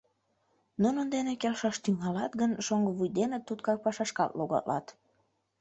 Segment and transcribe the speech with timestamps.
[0.81, 4.85] Нунын дене келшаш тӱҥалат гын, шоҥго вуй дене туткар пашашкат логалат...